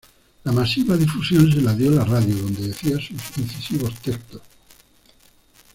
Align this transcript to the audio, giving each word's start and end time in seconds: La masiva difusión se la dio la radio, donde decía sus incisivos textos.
La 0.45 0.51
masiva 0.51 0.97
difusión 0.97 1.51
se 1.53 1.61
la 1.61 1.75
dio 1.75 1.91
la 1.91 2.03
radio, 2.03 2.35
donde 2.37 2.69
decía 2.69 2.95
sus 2.97 3.21
incisivos 3.37 3.93
textos. 3.99 4.41